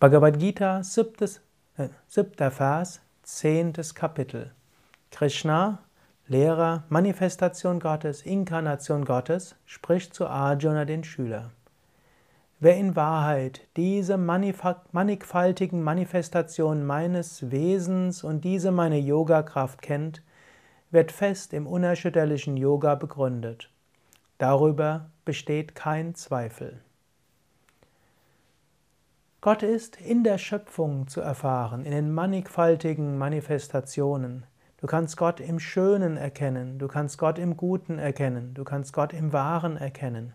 Bhagavad 0.00 0.38
Gita, 0.38 0.84
siebtes, 0.84 1.40
äh, 1.76 1.88
siebter 2.06 2.52
Vers, 2.52 3.00
zehntes 3.24 3.96
Kapitel. 3.96 4.52
Krishna, 5.10 5.80
Lehrer, 6.28 6.84
Manifestation 6.88 7.80
Gottes, 7.80 8.22
Inkarnation 8.22 9.04
Gottes, 9.04 9.56
spricht 9.66 10.14
zu 10.14 10.28
Arjuna, 10.28 10.84
den 10.84 11.02
Schüler. 11.02 11.50
Wer 12.60 12.76
in 12.76 12.94
Wahrheit 12.94 13.62
diese 13.76 14.16
mannigfaltigen 14.18 15.82
Manifestationen 15.82 16.86
meines 16.86 17.50
Wesens 17.50 18.22
und 18.22 18.44
diese 18.44 18.70
meine 18.70 18.98
Yoga-Kraft 18.98 19.82
kennt, 19.82 20.22
wird 20.92 21.10
fest 21.10 21.52
im 21.52 21.66
unerschütterlichen 21.66 22.56
Yoga 22.56 22.94
begründet. 22.94 23.68
Darüber 24.38 25.10
besteht 25.24 25.74
kein 25.74 26.14
Zweifel. 26.14 26.82
Gott 29.40 29.62
ist 29.62 30.00
in 30.00 30.24
der 30.24 30.36
Schöpfung 30.36 31.06
zu 31.06 31.20
erfahren, 31.20 31.84
in 31.84 31.92
den 31.92 32.12
mannigfaltigen 32.12 33.16
Manifestationen. 33.18 34.44
Du 34.78 34.88
kannst 34.88 35.16
Gott 35.16 35.38
im 35.38 35.60
Schönen 35.60 36.16
erkennen, 36.16 36.80
du 36.80 36.88
kannst 36.88 37.18
Gott 37.18 37.38
im 37.38 37.56
Guten 37.56 38.00
erkennen, 38.00 38.52
du 38.54 38.64
kannst 38.64 38.92
Gott 38.92 39.12
im 39.12 39.32
Wahren 39.32 39.76
erkennen. 39.76 40.32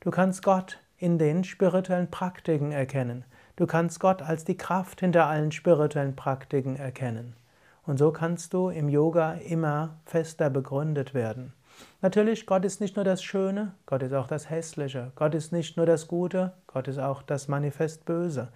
Du 0.00 0.10
kannst 0.10 0.42
Gott 0.42 0.78
in 0.96 1.18
den 1.18 1.44
spirituellen 1.44 2.10
Praktiken 2.10 2.72
erkennen. 2.72 3.26
Du 3.56 3.66
kannst 3.66 4.00
Gott 4.00 4.22
als 4.22 4.46
die 4.46 4.56
Kraft 4.56 5.00
hinter 5.00 5.26
allen 5.26 5.52
spirituellen 5.52 6.16
Praktiken 6.16 6.76
erkennen. 6.76 7.36
Und 7.84 7.98
so 7.98 8.12
kannst 8.12 8.54
du 8.54 8.70
im 8.70 8.88
Yoga 8.88 9.34
immer 9.34 9.98
fester 10.06 10.48
begründet 10.48 11.12
werden. 11.12 11.52
Natürlich, 12.00 12.46
Gott 12.46 12.64
ist 12.64 12.80
nicht 12.80 12.96
nur 12.96 13.04
das 13.04 13.22
Schöne, 13.22 13.74
Gott 13.86 14.02
ist 14.02 14.12
auch 14.12 14.26
das 14.26 14.50
Hässliche. 14.50 15.12
Gott 15.16 15.34
ist 15.34 15.52
nicht 15.52 15.76
nur 15.76 15.86
das 15.86 16.06
Gute, 16.06 16.52
Gott 16.66 16.86
ist 16.88 16.98
auch 16.98 17.22
das 17.22 17.48
Manifest 17.48 18.04
Böse. 18.04 18.48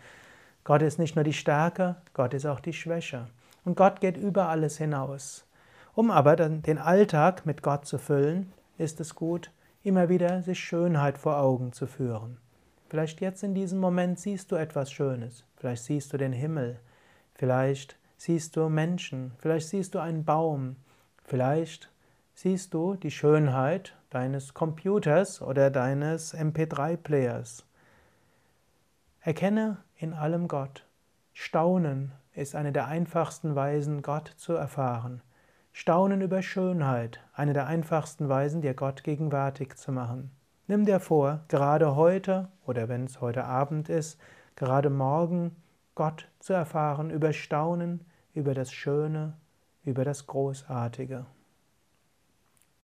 Gott 0.64 0.82
ist 0.82 0.98
nicht 0.98 1.16
nur 1.16 1.24
die 1.24 1.32
Stärke, 1.32 1.96
Gott 2.14 2.34
ist 2.34 2.46
auch 2.46 2.60
die 2.60 2.72
Schwäche. 2.72 3.26
Und 3.64 3.76
Gott 3.76 4.00
geht 4.00 4.16
über 4.16 4.48
alles 4.48 4.78
hinaus. 4.78 5.44
Um 5.94 6.10
aber 6.10 6.36
dann 6.36 6.62
den 6.62 6.78
Alltag 6.78 7.44
mit 7.44 7.62
Gott 7.62 7.84
zu 7.84 7.98
füllen, 7.98 8.52
ist 8.78 9.00
es 9.00 9.14
gut, 9.14 9.50
immer 9.82 10.08
wieder 10.08 10.42
sich 10.42 10.60
Schönheit 10.60 11.18
vor 11.18 11.38
Augen 11.38 11.72
zu 11.72 11.86
führen. 11.86 12.38
Vielleicht 12.88 13.20
jetzt 13.20 13.42
in 13.42 13.54
diesem 13.54 13.78
Moment 13.78 14.18
siehst 14.18 14.52
du 14.52 14.56
etwas 14.56 14.92
Schönes, 14.92 15.44
vielleicht 15.56 15.84
siehst 15.84 16.12
du 16.12 16.18
den 16.18 16.32
Himmel, 16.32 16.78
vielleicht 17.34 17.96
siehst 18.16 18.56
du 18.56 18.68
Menschen, 18.68 19.32
vielleicht 19.38 19.68
siehst 19.68 19.94
du 19.94 19.98
einen 19.98 20.24
Baum, 20.24 20.76
vielleicht 21.24 21.91
siehst 22.42 22.74
du 22.74 22.96
die 22.96 23.12
Schönheit 23.12 23.94
deines 24.10 24.52
Computers 24.52 25.40
oder 25.40 25.70
deines 25.70 26.34
MP3-Players. 26.34 27.64
Erkenne 29.20 29.76
in 29.94 30.12
allem 30.12 30.48
Gott. 30.48 30.84
Staunen 31.32 32.10
ist 32.34 32.56
eine 32.56 32.72
der 32.72 32.88
einfachsten 32.88 33.54
Weisen, 33.54 34.02
Gott 34.02 34.26
zu 34.26 34.54
erfahren. 34.54 35.22
Staunen 35.70 36.20
über 36.20 36.42
Schönheit, 36.42 37.20
eine 37.32 37.52
der 37.52 37.68
einfachsten 37.68 38.28
Weisen, 38.28 38.60
dir 38.60 38.74
Gott 38.74 39.04
gegenwärtig 39.04 39.76
zu 39.76 39.92
machen. 39.92 40.32
Nimm 40.66 40.84
dir 40.84 40.98
vor, 40.98 41.44
gerade 41.46 41.94
heute 41.94 42.48
oder 42.66 42.88
wenn 42.88 43.04
es 43.04 43.20
heute 43.20 43.44
Abend 43.44 43.88
ist, 43.88 44.20
gerade 44.56 44.90
morgen 44.90 45.54
Gott 45.94 46.26
zu 46.40 46.54
erfahren 46.54 47.10
über 47.10 47.32
Staunen, 47.32 48.04
über 48.34 48.52
das 48.52 48.72
Schöne, 48.72 49.34
über 49.84 50.04
das 50.04 50.26
Großartige. 50.26 51.24